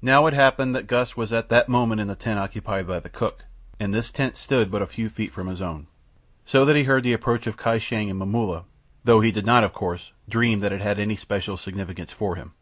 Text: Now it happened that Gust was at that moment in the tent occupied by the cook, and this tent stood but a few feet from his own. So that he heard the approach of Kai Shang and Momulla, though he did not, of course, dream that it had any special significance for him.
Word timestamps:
Now 0.00 0.26
it 0.28 0.32
happened 0.32 0.76
that 0.76 0.86
Gust 0.86 1.16
was 1.16 1.32
at 1.32 1.48
that 1.48 1.68
moment 1.68 2.00
in 2.00 2.06
the 2.06 2.14
tent 2.14 2.38
occupied 2.38 2.86
by 2.86 3.00
the 3.00 3.08
cook, 3.08 3.46
and 3.80 3.92
this 3.92 4.12
tent 4.12 4.36
stood 4.36 4.70
but 4.70 4.80
a 4.80 4.86
few 4.86 5.08
feet 5.08 5.32
from 5.32 5.48
his 5.48 5.60
own. 5.60 5.88
So 6.44 6.64
that 6.64 6.76
he 6.76 6.84
heard 6.84 7.02
the 7.02 7.12
approach 7.12 7.48
of 7.48 7.56
Kai 7.56 7.78
Shang 7.78 8.08
and 8.08 8.20
Momulla, 8.20 8.62
though 9.02 9.18
he 9.22 9.32
did 9.32 9.44
not, 9.44 9.64
of 9.64 9.72
course, 9.72 10.12
dream 10.28 10.60
that 10.60 10.72
it 10.72 10.82
had 10.82 11.00
any 11.00 11.16
special 11.16 11.56
significance 11.56 12.12
for 12.12 12.36
him. 12.36 12.52